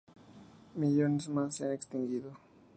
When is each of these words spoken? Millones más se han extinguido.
Millones 0.73 1.29
más 1.29 1.53
se 1.57 1.65
han 1.65 1.73
extinguido. 1.73 2.33